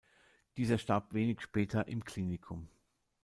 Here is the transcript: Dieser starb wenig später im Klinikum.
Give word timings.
Dieser 0.57 0.79
starb 0.79 1.13
wenig 1.13 1.41
später 1.41 1.87
im 1.87 2.03
Klinikum. 2.03 2.67